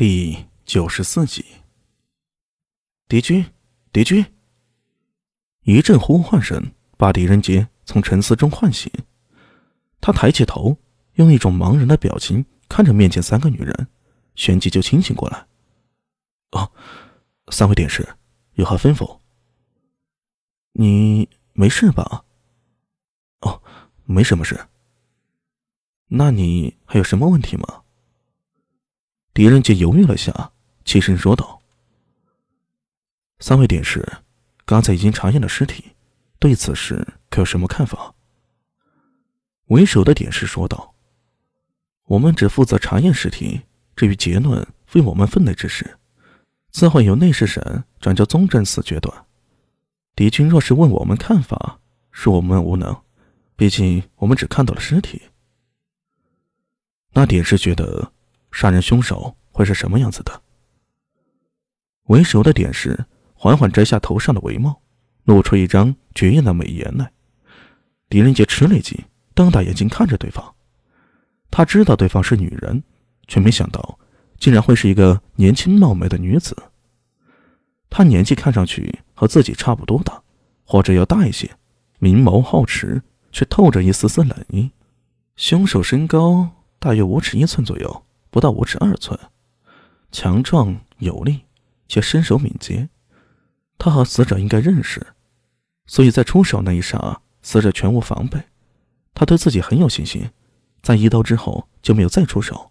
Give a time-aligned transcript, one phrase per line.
[0.00, 1.44] 第九十四集，
[3.06, 3.44] 敌军，
[3.92, 4.24] 敌军！
[5.64, 8.90] 一阵呼唤声把狄仁杰从沉思中唤醒。
[10.00, 10.78] 他抬起头，
[11.16, 13.88] 用一种茫然的表情看着面前三个女人，
[14.36, 15.46] 旋即就清醒过来。
[16.52, 16.72] 哦，
[17.48, 18.08] 三位典士，
[18.54, 19.20] 有何吩咐？
[20.72, 22.24] 你没事吧？
[23.40, 23.62] 哦，
[24.06, 24.66] 没什么事。
[26.06, 27.79] 那你还有什么问题吗？
[29.32, 30.50] 狄仁杰犹豫了下，
[30.84, 31.62] 起身说道
[33.38, 34.06] ：“三位典士，
[34.64, 35.92] 刚才已经查验了尸体，
[36.40, 38.12] 对此事可有什么看法？”
[39.68, 40.94] 为首的典士说道
[42.06, 43.62] ：“我们只负责查验尸体，
[43.94, 45.98] 至于结论，非我们分内之事，
[46.72, 49.26] 自会由内侍审转交宗正司决断。
[50.16, 51.78] 敌军若是问我们看法，
[52.12, 53.00] 恕我们无能，
[53.54, 55.22] 毕竟我们只看到了尸体。”
[57.14, 58.12] 那典士觉得。
[58.52, 60.42] 杀人凶手会是什么样子的？
[62.04, 64.80] 为首的点石缓缓摘下头上的帷帽，
[65.24, 67.12] 露出一张绝艳的美颜来。
[68.08, 68.98] 狄仁杰吃了一惊，
[69.34, 70.54] 瞪大眼睛看着对方。
[71.50, 72.82] 他知道对方是女人，
[73.28, 73.98] 却没想到
[74.38, 76.56] 竟然会是一个年轻貌美的女子。
[77.88, 80.22] 她年纪看上去和自己差不多大，
[80.64, 81.50] 或者要大一些，
[81.98, 84.70] 明眸皓齿，却透着一丝丝冷意。
[85.36, 86.48] 凶手身高
[86.78, 88.04] 大约五尺一寸左右。
[88.30, 89.18] 不到五尺二寸，
[90.12, 91.40] 强壮有力，
[91.88, 92.88] 且身手敏捷。
[93.76, 95.14] 他和死者应该认识，
[95.86, 98.42] 所以在出手那一刹，死者全无防备。
[99.14, 100.30] 他对自己很有信心，
[100.82, 102.70] 在一刀之后就没有再出手。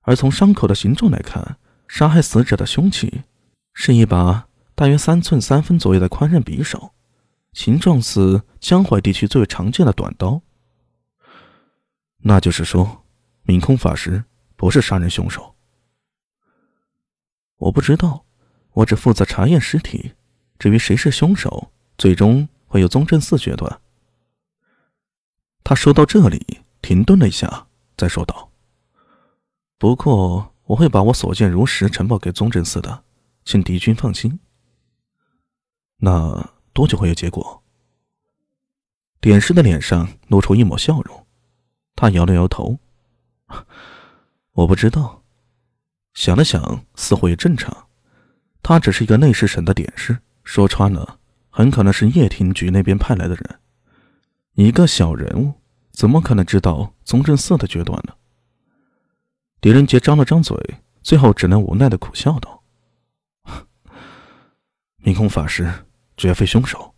[0.00, 3.22] 而从伤口的形状来看，杀害死者的凶器
[3.72, 6.92] 是一把大约三寸三分左右的宽刃匕首，
[7.52, 10.42] 形状似江淮地区最为常见的短刀。
[12.18, 13.04] 那就是说，
[13.42, 14.24] 明空法师。
[14.56, 15.54] 不是杀人凶手，
[17.56, 18.24] 我不知道，
[18.72, 20.12] 我只负责查验尸体。
[20.58, 23.80] 至于谁是凶手，最终会由宗正寺决断。
[25.62, 27.66] 他说到这里，停顿了一下，
[27.96, 28.50] 再说道
[29.78, 33.04] ：“不过我会把我所见如实呈报给宗正寺的，
[33.44, 34.38] 请敌军放心。”
[35.98, 37.62] 那多久会有结果？
[39.20, 41.26] 点师的脸上露出一抹笑容，
[41.96, 42.78] 他摇了摇头。
[44.54, 45.22] 我不知道，
[46.14, 47.88] 想了想，似乎也正常。
[48.62, 51.18] 他只是一个内侍省的典事，说穿了，
[51.50, 53.60] 很可能是叶庭局那边派来的人。
[54.54, 55.54] 一个小人物，
[55.90, 58.14] 怎么可能知道宗正寺的决断呢？
[59.60, 60.56] 狄仁杰张了张嘴，
[61.02, 62.62] 最后只能无奈的苦笑道
[65.02, 66.94] ：“明空法师绝非凶手。”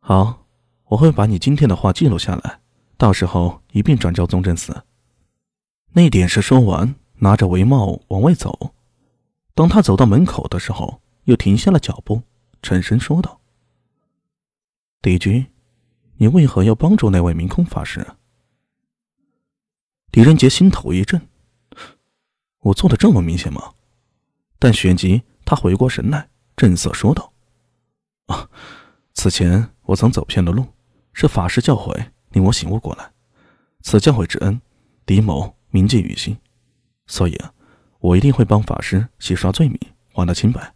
[0.00, 0.44] 好，
[0.86, 2.60] 我会把你今天的话记录下来，
[2.96, 4.84] 到时候一并转交宗正寺。
[5.94, 8.74] 那点事说完，拿着帷帽往外走。
[9.54, 12.22] 当他走到门口的时候，又停下了脚步，
[12.62, 13.40] 沉声说道
[15.02, 15.46] ：“帝君，
[16.16, 18.06] 你为何要帮助那位明空法师？”
[20.10, 21.28] 狄仁杰心头一震
[22.60, 23.74] ：“我做的这么明显吗？”
[24.58, 27.34] 但旋即他回过神来，正色说道
[28.28, 28.48] ：“啊，
[29.12, 30.64] 此前我曾走偏了路，
[31.12, 33.12] 是法师教诲令我醒悟过来。
[33.82, 34.58] 此教诲之恩，
[35.04, 36.36] 狄某。”铭记于心，
[37.06, 37.36] 所以，
[37.98, 39.78] 我一定会帮法师洗刷罪名，
[40.12, 40.74] 还他清白。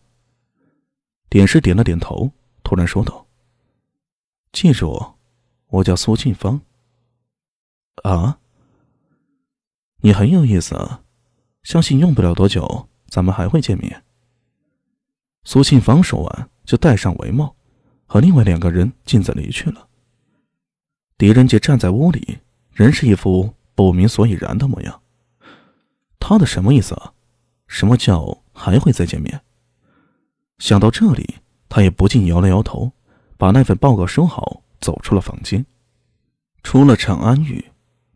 [1.29, 2.33] 点师点了点头，
[2.65, 3.27] 突然说道
[4.53, 5.15] ：“记住，
[5.69, 6.63] 我叫苏庆芳。”
[8.05, 8.39] 啊，
[9.99, 11.03] 你很有意思啊！
[11.63, 14.03] 相信用不了多久，咱们还会见面。
[15.45, 17.55] 苏庆芳说完，就戴上帷帽，
[18.07, 19.89] 和另外两个人径自离去了。
[21.19, 22.39] 狄仁杰站在屋里，
[22.73, 23.53] 仍是一副。
[23.77, 25.03] 不明所以然的模样，
[26.19, 27.13] 他的什么意思啊？
[27.69, 29.43] 什么叫还会再见面？
[30.59, 31.37] 想到这里，
[31.69, 32.93] 他也不禁摇了摇头，
[33.37, 35.67] 把那份报告收好，走出了房间。
[36.63, 37.67] 出了长安狱，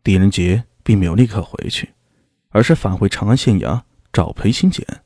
[0.03, 1.93] 狄仁杰并没有立刻回去，
[2.49, 3.81] 而是返回长安县衙
[4.11, 5.03] 找裴新简。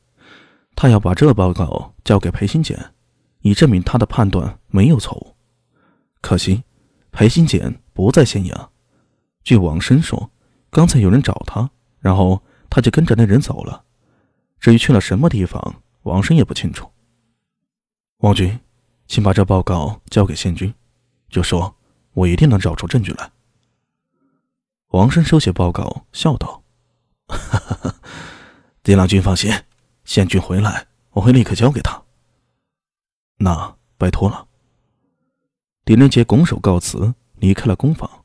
[0.73, 2.93] 他要把这报告交给裴新简，
[3.41, 5.35] 以证明他的判断没有错误。
[6.21, 6.63] 可惜，
[7.11, 8.69] 裴新简不在县衙。
[9.43, 10.31] 据王生说。
[10.75, 11.69] 刚才有人找他，
[11.99, 13.85] 然后他就跟着那人走了。
[14.59, 16.91] 至于去了什么地方，王生也不清楚。
[18.17, 18.59] 王军，
[19.07, 20.73] 请把这报告交给宪军，
[21.29, 21.77] 就说
[22.11, 23.31] 我一定能找出证据来。
[24.87, 26.61] 王生收起报告，笑道
[27.31, 27.95] ：“哈哈哈，
[28.83, 29.53] 狄郎君放心，
[30.03, 32.03] 宪军回来，我会立刻交给他。
[33.37, 34.45] 那拜托了。”
[35.85, 38.24] 狄仁杰拱手告辞，离开了工坊。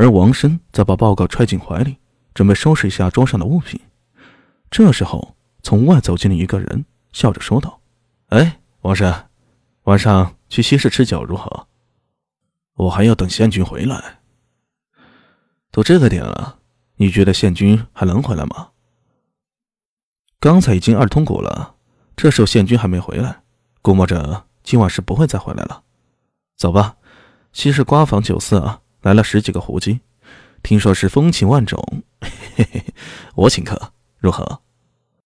[0.00, 1.98] 而王生则把报告揣进怀里，
[2.32, 3.78] 准备收拾一下桌上的物品。
[4.70, 7.82] 这时候，从外走进了一个人，笑着说道
[8.32, 9.12] ：“哎，王生，
[9.82, 11.66] 晚上去西市吃酒如何？
[12.76, 14.20] 我还要等县君回来。
[15.70, 16.60] 都这个点了，
[16.96, 18.70] 你觉得县君还能回来吗？
[20.38, 21.74] 刚才已经二通鼓了，
[22.16, 23.42] 这时候县君还没回来，
[23.82, 25.82] 估摸着今晚是不会再回来了。
[26.56, 26.96] 走吧，
[27.52, 30.00] 西市瓜坊酒肆啊，来了十几个狐姬，
[30.62, 32.84] 听说是风情万种，嘿嘿嘿，
[33.34, 34.60] 我请客。”如何？